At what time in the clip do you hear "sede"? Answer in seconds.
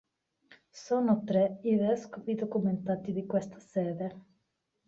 3.59-4.23